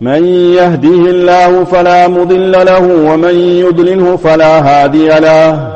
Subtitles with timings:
[0.00, 5.72] من يهده الله فلا مضل له ومن يضلله فلا هادي له.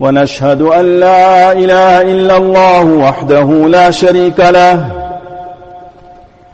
[0.00, 4.86] ونشهد أن لا إله إلا الله وحده لا شريك له.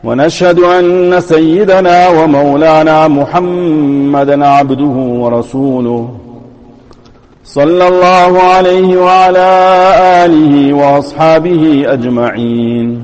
[0.03, 6.09] ونشهد أن سيدنا ومولانا محمدا عبده ورسوله.
[7.43, 9.49] صلى الله عليه وعلى
[10.25, 13.01] آله وأصحابه أجمعين.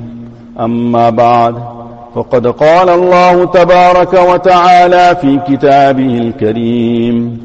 [0.59, 1.74] أما بعد.
[2.15, 7.37] فقد قال الله تبارك وتعالى في كتابه الكريم.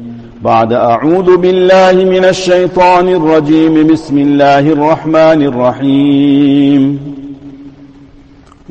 [0.43, 3.87] بعد أعوذ بالله من الشيطان الرجيم.
[3.87, 6.99] بسم الله الرحمن الرحيم.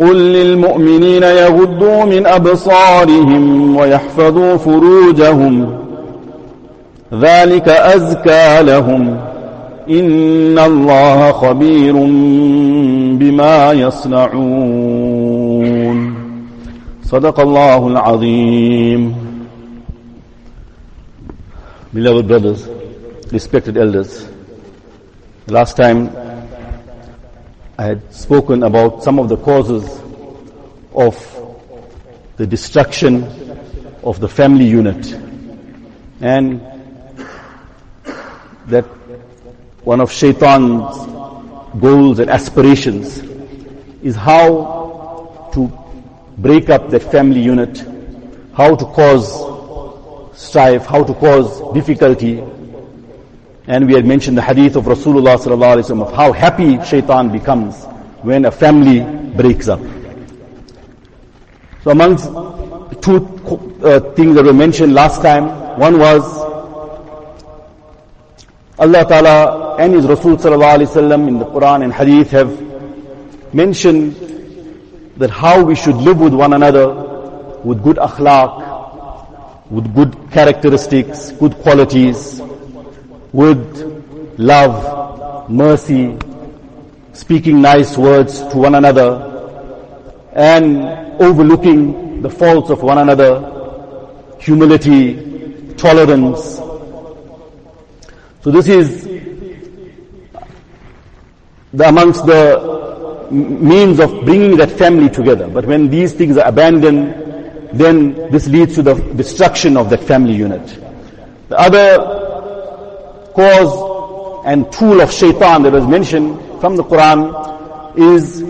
[0.01, 5.79] قل للمؤمنين يغضوا من أبصارهم ويحفظوا فروجهم.
[7.21, 9.17] ذلك أزكى لهم.
[9.91, 11.93] إن الله خبير
[13.19, 15.20] بما يصنعون.
[17.10, 19.36] صدق الله العظيم
[21.94, 22.68] Beloved brothers,
[23.32, 24.28] respected elders,
[25.48, 26.10] last time
[27.78, 30.02] I had spoken about some of the causes
[30.94, 31.16] of
[32.36, 33.24] the destruction
[34.04, 35.14] of the family unit
[36.20, 36.62] and
[38.68, 38.84] that
[39.84, 40.98] one of shaitan's
[41.80, 43.20] goals and aspirations
[44.04, 44.79] is how to
[46.41, 47.85] break up that family unit,
[48.55, 49.29] how to cause
[50.33, 52.43] strife, how to cause difficulty.
[53.67, 57.31] And we had mentioned the hadith of Rasulullah sallallahu alaihi wasallam of how happy shaitan
[57.31, 57.85] becomes
[58.23, 59.01] when a family
[59.37, 59.81] breaks up.
[61.85, 62.25] So amongst
[63.03, 63.17] two
[63.83, 66.23] uh, things that were mentioned last time, one was
[68.79, 74.31] Allah Ta'ala and His Rasul Sallallahu Alaihi Wasallam in the Quran and Hadith have mentioned
[75.21, 76.87] that how we should live with one another
[77.63, 82.41] with good akhlaq, with good characteristics, good qualities,
[83.33, 83.61] with
[84.39, 86.17] love, mercy,
[87.13, 89.11] speaking nice words to one another,
[90.33, 90.85] and
[91.21, 93.33] overlooking the faults of one another,
[94.41, 96.57] humility, tolerance.
[98.43, 99.05] So this is
[101.75, 102.90] the amongst the
[103.31, 105.49] means of bringing that family together.
[105.49, 110.35] But when these things are abandoned, then this leads to the destruction of that family
[110.35, 110.67] unit.
[111.49, 111.99] The other
[113.35, 118.43] cause and tool of shaitan that was mentioned from the Quran is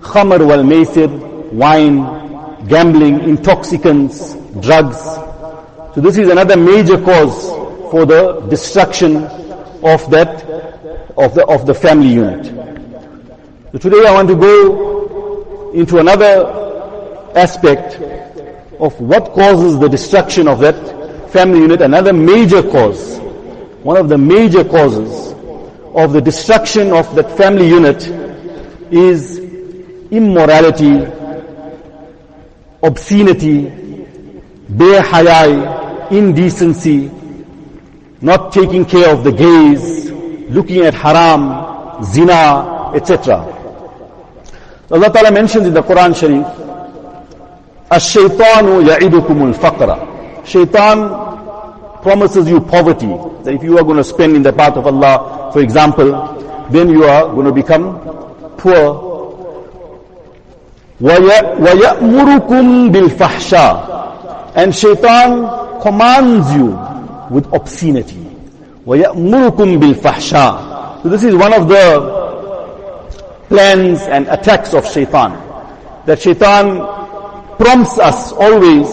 [0.00, 1.08] khamr wal maisir,
[1.52, 4.98] wine, gambling, intoxicants, drugs.
[5.94, 7.50] So this is another major cause
[7.90, 10.44] for the destruction of that,
[11.16, 12.52] of the, of the family unit.
[13.76, 16.46] So today I want to go into another
[17.36, 18.00] aspect
[18.80, 21.82] of what causes the destruction of that family unit.
[21.82, 23.18] Another major cause,
[23.82, 25.32] one of the major causes
[25.94, 28.02] of the destruction of that family unit
[28.90, 29.40] is
[30.10, 31.04] immorality,
[32.82, 33.64] obscenity,
[34.72, 37.10] behayai, indecency,
[38.22, 40.10] not taking care of the gaze,
[40.50, 43.52] looking at haram, zina, etc.
[44.91, 46.45] Allah Ta'ala mentions in the Quran Sharif,
[47.91, 50.45] Ash-shaytanu ya'idukumul faqra.
[50.45, 53.07] Shaitan promises you poverty.
[53.43, 56.11] That if you are going to spend in the path of Allah, for example,
[56.71, 57.99] then you are going to become
[58.57, 59.09] poor.
[61.01, 66.77] وَيَأْمُرُكُمْ بِالْفَحْشَى And shaitan commands you
[67.33, 68.27] with obscenity.
[68.85, 72.14] وَيَأْمُرُكُمْ بِالْفَحْشَى So this is one of the
[73.49, 75.31] plans and attacks of shaitan.
[76.05, 76.77] That shaitan
[77.57, 78.87] prompts us always,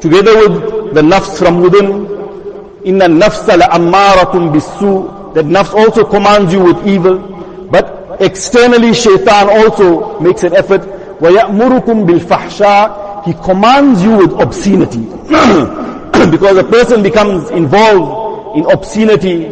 [0.00, 2.06] together with the nafs from within,
[2.84, 7.18] إِنَّ النَّفْسَ لَأَمَّارَةٌ بِالسُّوءِ That nafs also commands you with evil,
[7.70, 10.82] but externally shaitan also makes an effort.
[11.20, 15.04] وَيَأْمُرُكُمْ بِالْفَحْشَى He commands you with obscenity.
[16.30, 19.46] because a person becomes involved in obscenity,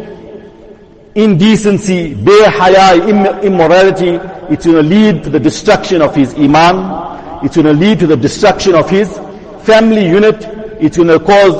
[1.14, 4.18] indecency, behaya, immorality,
[4.52, 8.06] it's going to lead to the destruction of his iman, it's going to lead to
[8.06, 9.18] the destruction of his
[9.64, 10.36] family unit,
[10.80, 11.54] it's going to cause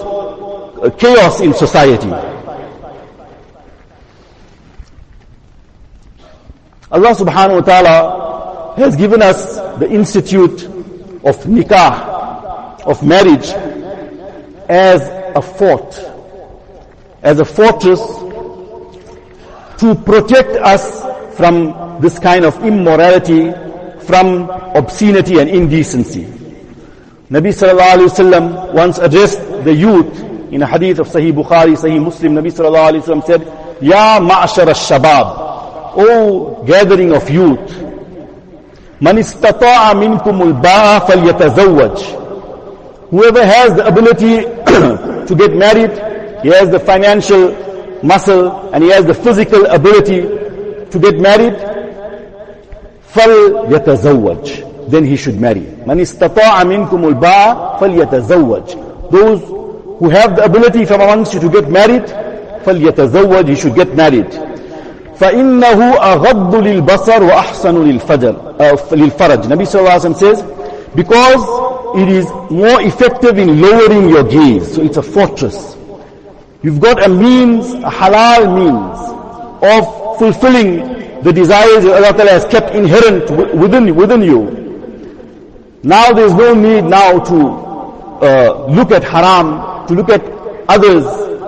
[0.82, 2.10] uh, chaos in society.
[6.90, 10.64] Allah subhanahu wa ta'ala has given us the institute
[11.24, 13.48] of nikah, of marriage,
[14.68, 15.02] as
[15.36, 15.98] a fort,
[17.22, 18.00] as a fortress
[19.82, 21.02] to protect us
[21.36, 23.50] from this kind of immorality,
[24.06, 24.48] from
[24.78, 26.22] obscenity and indecency.
[27.30, 30.20] Nabi sallallahu alayhi wasallam once addressed the youth
[30.52, 32.34] in a hadith of Sahih Bukhari, Sahih Muslim.
[32.34, 33.42] Nabi sallallahu alayhi wasallam said,
[33.82, 37.82] Ya ma'ashar al-shabab, O gathering of youth,
[39.02, 41.98] Man istata'a minkum al-ba'a falyatazawwaj.
[43.10, 44.42] Whoever has the ability
[45.26, 45.90] to get married,
[46.44, 47.50] he has the financial
[48.03, 50.21] muscle and he has the physical ability
[50.91, 51.53] to get married,
[53.13, 55.61] فَلْيَتَزَوَّجْ Then he should marry.
[55.61, 59.41] مَنْ اسْتَطَاعَ مِنْكُمُ الْبَاءَ فَلْيَتَزَوَّجْ Those
[59.99, 62.03] who have the ability from amongst you to get married,
[62.63, 64.27] فَلْيَتَزَوَّجْ He should get married.
[65.19, 70.43] فإنه أغض للبصر وأحسن للفجر uh, للفرج Nabi Sallallahu Alaihi Wasallam says
[70.95, 71.41] because
[72.01, 75.75] it is more effective in lowering your gaze so it's a fortress
[76.63, 78.99] you've got a means a halal means
[79.63, 84.41] of fulfilling the desires that Allah Ta'ala has kept inherent within, within you
[85.83, 87.37] now there's no need now to
[88.25, 90.21] uh, look at haram to look at
[90.69, 91.05] others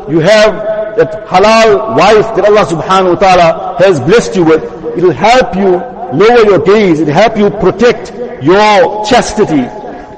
[0.09, 0.69] you have
[0.99, 4.63] that halal wife that Allah subhanahu wa ta'ala has blessed you with,
[4.97, 5.79] it will help you
[6.11, 8.11] lower your gaze, it will help you protect
[8.43, 9.63] your chastity.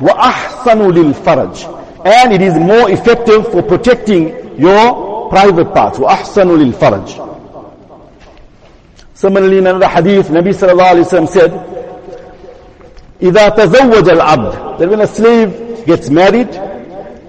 [0.02, 1.75] وَأَحْسَنُ لِلْفَرَجِ
[2.06, 6.00] And it is more effective for protecting your private parts.
[6.00, 7.30] وَأَحْسَنُ لِلْفَرَجِ
[9.14, 11.52] Similarly, in another hadith, Nabi sallallahu alayhi wa sallam said,
[13.22, 16.52] إِذَا تَزَوَّجَ الْعَبْدِ That when a slave gets married,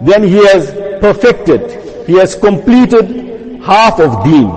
[0.01, 4.49] then he has perfected, he has completed half of deen,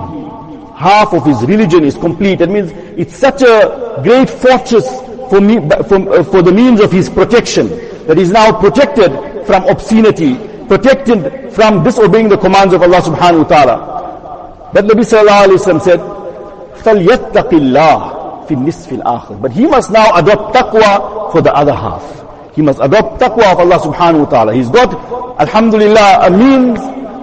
[0.74, 2.38] half of his religion is complete.
[2.38, 4.86] That means it's such a great fortress
[5.30, 5.56] for, me,
[5.88, 7.68] for, uh, for the means of his protection
[8.06, 9.12] that he's now protected
[9.46, 10.36] from obscenity,
[10.68, 14.70] protected from disobeying the commands of Allah subhanahu wa ta'ala.
[14.72, 16.00] But Nabi sallallahu alayhi wa said,
[16.82, 22.04] فَلْيَتَّقِ اللَّهِ فِي النِّصْفِ الْآخِرِ But he must now adopt taqwa for the other half.
[22.54, 24.54] He must adopt taqwa of Allah subhanahu wa ta'ala.
[24.54, 24.92] He's got,
[25.40, 26.78] alhamdulillah, a means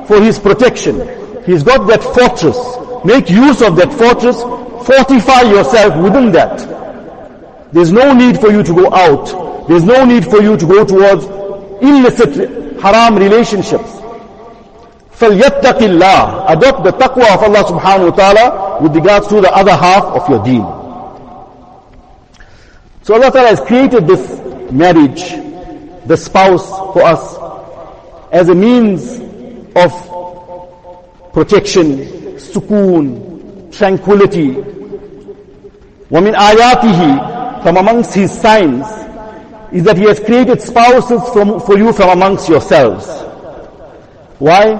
[0.07, 0.99] for his protection.
[1.45, 2.57] He's got that fortress.
[3.05, 4.41] Make use of that fortress.
[4.87, 6.59] Fortify yourself within that.
[7.73, 9.67] There's no need for you to go out.
[9.67, 11.25] There's no need for you to go towards
[11.81, 13.99] illicit haram relationships.
[15.19, 19.75] فَلْيَتَّقِ اللَّهِ Adopt the taqwa of Allah subhanahu wa ta'ala with regards to the other
[19.75, 20.65] half of your deen.
[23.03, 24.23] So Allah ta'ala has created this
[24.71, 25.21] marriage,
[26.07, 27.37] the spouse for us,
[28.31, 29.19] as a means
[29.75, 29.91] of
[31.33, 31.97] protection,
[32.37, 34.55] sukoon, tranquility.
[36.09, 38.85] وَمِنْ آيَاتِهِ From amongst his signs
[39.71, 43.05] is that he has created spouses from, for you from amongst yourselves.
[44.39, 44.75] Why?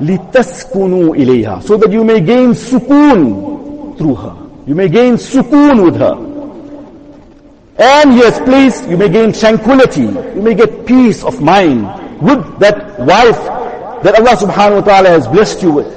[0.00, 4.36] لِتَسْكُنُوا إِلَيْهَا So that you may gain sukoon through her.
[4.66, 6.14] You may gain sukoon with her.
[7.76, 10.02] And he has placed, you may gain tranquility.
[10.02, 11.84] You may get peace of mind
[12.22, 13.38] with that wife
[14.04, 15.90] that Allah subhanahu wa ta'ala has blessed you with.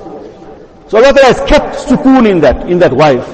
[0.90, 3.28] So Allah has kept sukoon in that, in that wife.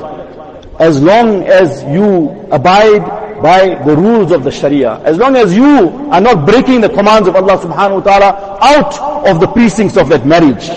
[0.80, 5.90] As long as you abide by the rules of the Sharia, as long as you
[6.12, 10.10] are not breaking the commands of Allah subhanahu wa ta'ala out of the precincts of
[10.10, 10.68] that marriage.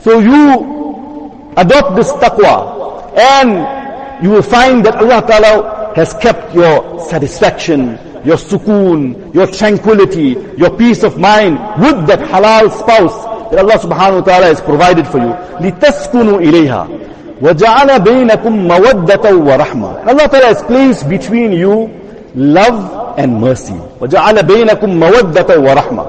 [0.00, 7.00] So you adopt this taqwa and you will find that Allah ta'ala has kept your
[7.08, 13.78] satisfaction, your sukoon, your tranquility, your peace of mind with that halal spouse that Allah
[13.78, 15.32] subhanahu wa ta'ala has provided for you.
[15.60, 17.07] لِتَسْكُنُوا إِلَيْهَا
[17.42, 21.90] وَجَعَلَ بَيْنَكُمْ مَوَدَّةً وَرَحْمَةً Allah ta'ala has placed between you
[22.34, 23.74] love and mercy.
[24.00, 26.04] وَجَعَلَ بَيْنَكُمْ مَوَدَّةً وَرَحْمَةً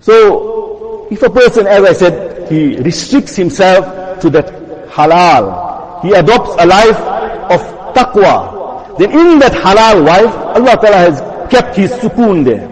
[0.00, 4.46] So, if a person, as I said, he restricts himself to that
[4.88, 6.98] halal, he adopts a life
[7.50, 7.60] of
[7.94, 12.68] taqwa, then in that halal wife, Allah Ta'ala has kept his sukoon there.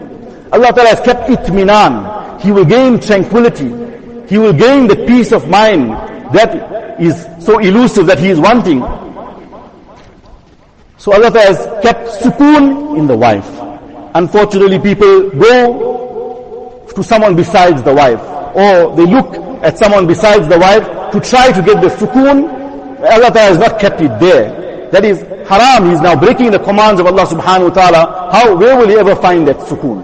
[0.53, 2.41] Allah Ta'ala has kept itminan.
[2.41, 3.69] He will gain tranquility.
[4.29, 5.91] He will gain the peace of mind
[6.36, 8.82] that is so elusive that he is wanting.
[10.98, 13.48] So Allah has kept sukoon in the wife.
[14.16, 18.22] Unfortunately, people go to someone besides the wife,
[18.56, 22.50] or they look at someone besides the wife to try to get the sukoon.
[23.00, 24.90] Allah has not kept it there.
[24.92, 25.88] That is haram.
[25.88, 28.32] He is now breaking the commands of Allah subhanahu wa ta'ala.
[28.32, 30.04] How, where will he ever find that sukoon?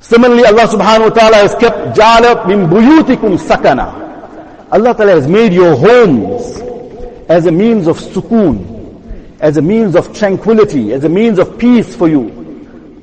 [0.00, 4.03] Similarly, Allah subhanahu wa ta'ala has kept jala min buyutikum sakana.
[4.74, 6.58] Allah ta'ala has made your homes
[7.28, 11.94] as a means of sukoon, as a means of tranquility, as a means of peace
[11.94, 12.26] for you.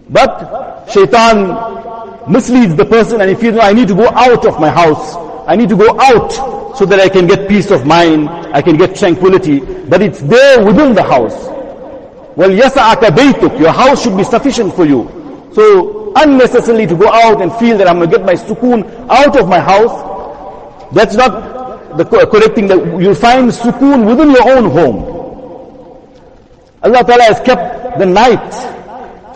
[0.10, 4.70] But shaitan misleads the person and he feels, I need to go out of my
[4.70, 5.16] house.
[5.48, 8.76] I need to go out so that I can get peace of mind, I can
[8.76, 9.62] get tranquility.
[9.62, 11.40] But it's there within the house.
[12.36, 15.08] Well, yasa'aka baytuk, your house should be sufficient for you.
[15.54, 19.40] So, unnecessarily to go out and feel that I'm going to get my sukoon out
[19.40, 20.12] of my house,
[20.94, 21.61] that's not
[21.98, 22.68] the correct thing.
[22.68, 25.22] That you'll find sukoon within your own home.
[26.84, 28.54] Allah Ta'ala has kept the night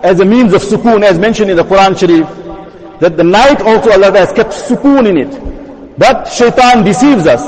[0.03, 2.27] as a means of sukoon, as mentioned in the Quran Sharif,
[2.99, 5.97] that the night also Allah has kept sukoon in it.
[5.97, 7.41] But shaitan deceives us.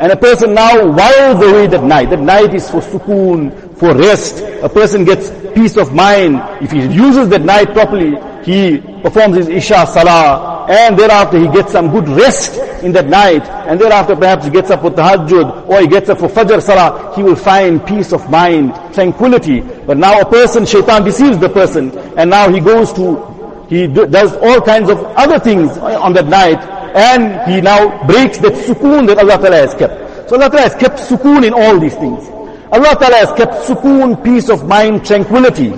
[0.00, 2.10] And a person now whiles away that night.
[2.10, 4.40] That night is for sukoon, for rest.
[4.62, 6.40] A person gets peace of mind.
[6.60, 11.72] If he uses that night properly, he performs his Isha Salah, and thereafter he gets
[11.72, 15.80] some good rest in that night, and thereafter perhaps he gets up for Tahajjud, or
[15.80, 19.60] he gets up for Fajr Salah, he will find peace of mind, tranquility.
[19.60, 24.36] But now a person, shaitan deceives the person, and now he goes to, he does
[24.36, 26.58] all kinds of other things on that night,
[26.94, 30.28] and he now breaks that sukoon that Allah Ta'ala has kept.
[30.28, 32.28] So Allah Ta'ala has kept sukoon in all these things.
[32.72, 35.72] Allah Ta'ala has kept sukoon, peace of mind, tranquility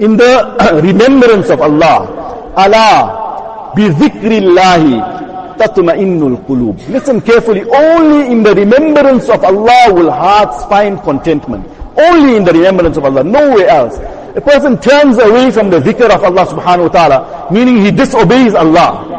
[0.00, 2.52] in the remembrance of Allah.
[2.56, 3.29] Allah,
[3.74, 6.76] bi dhikrillahi tatma'innul qulub.
[6.88, 11.66] Listen carefully, only in the remembrance of Allah will hearts find contentment.
[11.96, 13.98] Only in the remembrance of Allah, nowhere else.
[14.36, 17.18] A person turns away from the dhikr of Allah subhanahu wa ta'ala,
[17.52, 19.10] meaning he disobeys Allah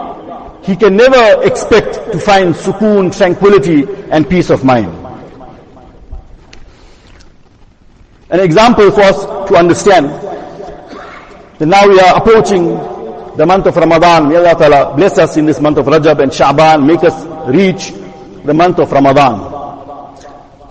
[0.64, 4.90] he can never expect to find sukoon, tranquility and peace of mind.
[8.30, 10.06] An example for us to understand
[11.58, 12.78] that now we are approaching
[13.36, 14.30] the month of Ramadan.
[14.30, 17.16] May Allah Ta'ala bless us in this month of Rajab and Sha'ban, make us
[17.48, 17.92] reach
[18.46, 19.40] the month of Ramadan.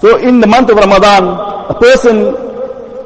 [0.00, 1.24] So in the month of Ramadan,
[1.70, 2.32] a person,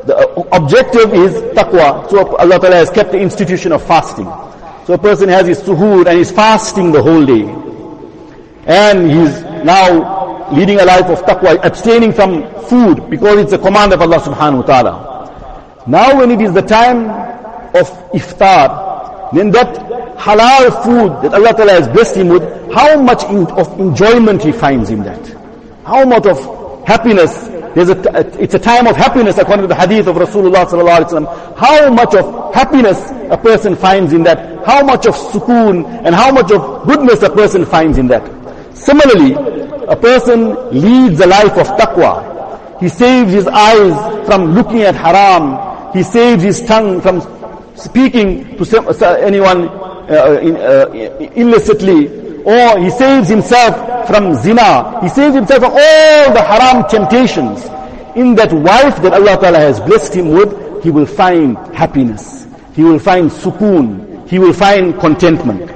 [0.06, 2.08] the objective is taqwa.
[2.10, 4.26] So Allah Ta'ala has kept the institution of fasting.
[4.86, 7.44] So a person has his suhoor and is fasting the whole day.
[8.66, 13.92] And he's now leading a life of taqwa, abstaining from food because it's a command
[13.92, 15.84] of Allah subhanahu wa ta'ala.
[15.86, 17.08] Now when it is the time
[17.74, 18.83] of iftar,
[19.36, 19.74] then that
[20.16, 24.52] halal food that Allah ta'ala has blessed him with, how much in, of enjoyment he
[24.52, 25.26] finds in that.
[25.84, 26.38] How much of
[26.86, 31.02] happiness there's a, it's a time of happiness according to the hadith of Rasulullah sallallahu
[31.02, 31.56] alaihi wasallam.
[31.58, 34.64] How much of happiness a person finds in that.
[34.64, 38.22] How much of sukoon and how much of goodness a person finds in that.
[38.76, 39.34] Similarly,
[39.88, 42.80] a person leads a life of taqwa.
[42.80, 45.92] He saves his eyes from looking at haram.
[45.92, 47.20] He saves his tongue from
[47.74, 50.86] speaking to anyone uh, in, uh,
[51.34, 52.08] illicitly
[52.44, 55.00] or he saves himself from zina.
[55.02, 57.64] He saves himself from all the haram temptations.
[58.16, 62.46] In that wife that Allah Ta'ala has blessed him with, he will find happiness.
[62.74, 64.28] He will find sukoon.
[64.28, 65.70] He will find contentment.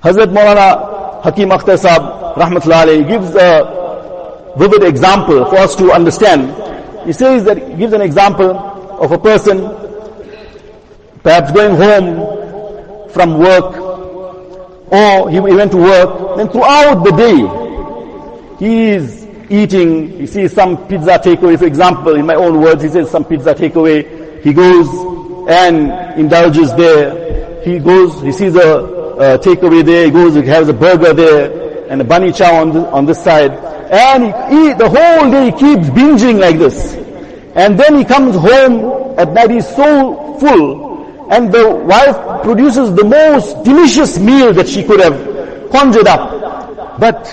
[0.00, 6.54] Hazrat Maulana Hakim Akhtar Sahab, Rahmatullah gives a vivid example for us to understand.
[7.06, 8.71] He says that, he gives an example
[9.02, 9.58] of a person
[11.22, 13.76] perhaps going home from work
[14.92, 20.76] or he, went to work, then throughout the day, he is eating, he sees some
[20.86, 24.86] pizza takeaway, for example, in my own words, he says some pizza takeaway, he goes
[25.48, 30.68] and indulges there, he goes, he sees a, a takeaway there, he goes, he has
[30.68, 33.52] a burger there, and a bunny chow on, this, on this side,
[33.90, 34.28] and he,
[34.68, 37.01] he, the whole day he keeps binging like this.
[37.54, 43.04] And then he comes home at night, he's so full, and the wife produces the
[43.04, 46.98] most delicious meal that she could have conjured up.
[46.98, 47.26] But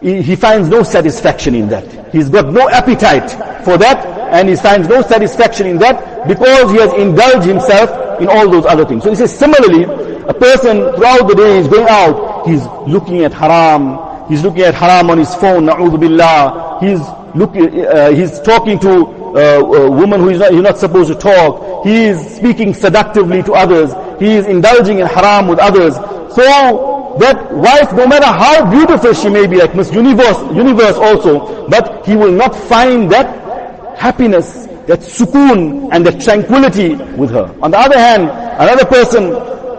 [0.00, 2.12] he finds no satisfaction in that.
[2.12, 3.30] He's got no appetite
[3.64, 8.28] for that and he finds no satisfaction in that because he has indulged himself in
[8.28, 9.02] all those other things.
[9.04, 13.32] So he says similarly, a person throughout the day is going out, he's looking at
[13.32, 17.00] haram, he's looking at haram on his phone, na'udhu billah, he's
[17.34, 21.18] looking, uh, he's talking to uh, a woman who is not, he's not supposed to
[21.18, 21.84] talk.
[21.84, 23.92] He is speaking seductively to others.
[24.20, 25.94] He is indulging in haram with others.
[26.34, 31.68] So that wife, no matter how beautiful she may be, like Miss Universe, universe also,
[31.68, 37.54] but he will not find that happiness, that sukoon and that tranquility with her.
[37.62, 38.24] On the other hand,
[38.60, 39.24] another person,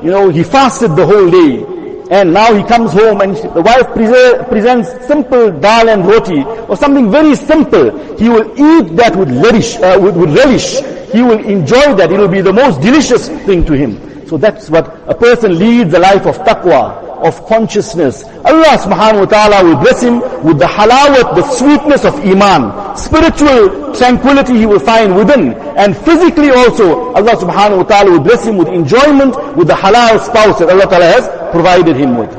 [0.04, 1.75] you know, he fasted the whole day.
[2.12, 6.78] And now he comes home and the wife prese- presents simple dal and roti or
[6.78, 7.98] something very simple.
[8.18, 10.82] He will eat that with relish, uh, with, with relish.
[11.12, 12.12] He will enjoy that.
[12.12, 14.28] It will be the most delicious thing to him.
[14.28, 18.24] So that's what a person leads a life of taqwa, of consciousness.
[18.44, 22.98] Allah subhanahu wa ta'ala will bless him with the halawat, the sweetness of iman.
[22.98, 25.54] Spiritual tranquility he will find within.
[25.78, 30.20] And physically also, Allah subhanahu wa ta'ala will bless him with enjoyment, with the halal
[30.20, 32.33] spouse that Allah ta'ala has provided him with.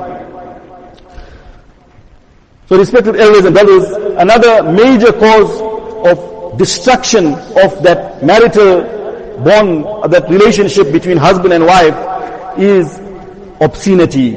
[2.67, 3.83] So respected elders and brothers,
[4.17, 5.51] another major cause
[6.07, 8.81] of destruction of that marital
[9.43, 11.95] bond, that relationship between husband and wife
[12.57, 12.99] is
[13.59, 14.31] obscenity,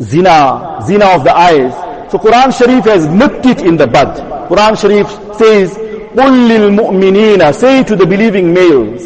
[0.00, 1.72] zina, zina of the eyes.
[2.12, 4.16] So Quran Sharif has nipped it in the bud.
[4.48, 5.74] Quran Sharif says,
[6.14, 9.02] قُلْ لِلْمُؤْمِنِينَ Say to the believing males,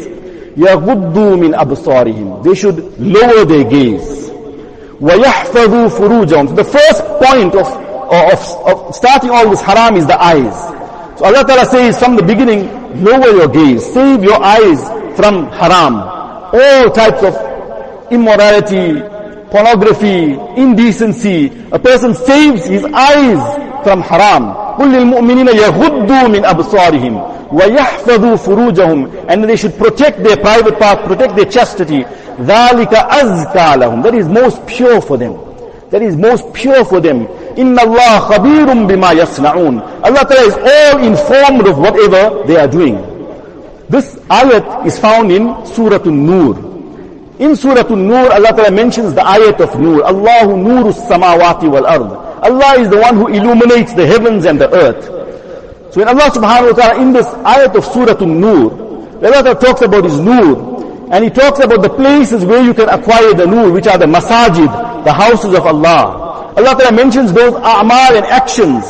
[0.55, 4.22] يَغُضُّوا مِنْ أَبْصَارِهِمْ They should lower their gaze.
[5.03, 7.67] وَيَحْفَظُوا فُرُوجَهُمْ So the first point of,
[8.11, 10.53] of, of starting all this haram is the eyes.
[11.19, 12.67] So Allah Ta'ala says from the beginning,
[13.03, 14.79] lower your gaze, save your eyes
[15.15, 15.95] from haram.
[16.51, 17.35] All types of
[18.11, 18.99] immorality,
[19.51, 21.47] pornography, indecency.
[21.71, 24.55] A person saves his eyes from haram.
[24.79, 31.35] قُلْ لِلْمُؤْمِنِينَ يَغُضُّوا مِنْ أَبْصَارِهِمْ وَيَحْفَظُوا فُرُوجَهُمْ And they should protect their private part, protect
[31.35, 32.03] their chastity.
[32.03, 35.37] ذَلِكَ أَزْكَى لَهُمْ That is most pure for them.
[35.89, 37.25] That is most pure for them.
[37.57, 42.95] إِنَّ اللَّهَ خَبِيرٌ بِمَا يَصْنَعُونَ Allah Ta'ala is all informed of whatever they are doing.
[43.89, 46.53] This ayat is found in Surah An-Nur.
[47.39, 50.05] In Surah An-Nur, Allah Ta'ala mentions the ayat of Nur.
[50.05, 52.11] Allahu nuru samawati wal ard.
[52.45, 55.09] Allah is the one who illuminates the heavens and the earth.
[55.94, 58.66] So when Allah subhanahu wa ta'ala in this ayat of Surah An-Nur,
[59.22, 63.32] Allah talks about His Nur, and He talks about the places where you can acquire
[63.32, 64.66] the Nur, which are the masajid,
[65.04, 66.50] the houses of Allah.
[66.58, 68.82] Allah Ta'ala mentions those a'mal and actions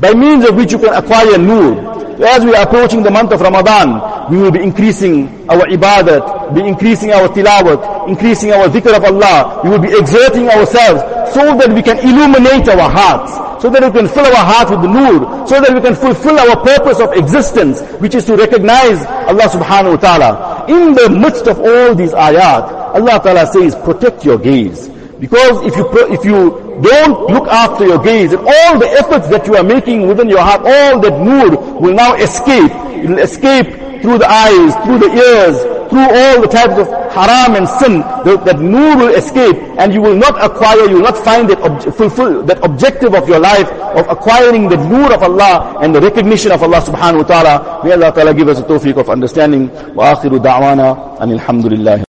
[0.00, 1.90] by means of which you can acquire nur.
[2.24, 6.60] As we are approaching the month of Ramadan, we will be increasing our ibadat, be
[6.66, 9.60] increasing our tilawat, increasing our dhikr of Allah.
[9.64, 11.00] We will be exerting ourselves
[11.34, 14.82] so that we can illuminate our hearts, so that we can fill our hearts with
[14.82, 19.00] the nur, so that we can fulfill our purpose of existence, which is to recognize
[19.28, 20.30] Allah subhanahu wa ta'ala.
[20.68, 24.90] In the midst of all these ayat, Allah ta'ala says, protect your gaze.
[25.20, 29.46] Because if you, if you don't look after your gaze and all the efforts that
[29.46, 32.72] you are making within your heart, all that nur will now escape.
[33.04, 33.68] It will escape
[34.00, 35.56] through the eyes, through the ears,
[35.92, 38.00] through all the types of haram and sin.
[38.24, 41.60] That, that nur will escape and you will not acquire, you will not find that
[41.60, 43.68] ob- fulfill that objective of your life
[44.00, 47.84] of acquiring the nur of Allah and the recognition of Allah subhanahu wa ta'ala.
[47.84, 49.68] May Allah ta'ala give us a tawfiq of understanding.
[49.94, 52.09] Wa akhiru da'wana and alhamdulillah.